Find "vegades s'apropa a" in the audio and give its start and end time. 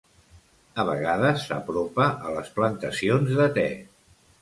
0.87-2.35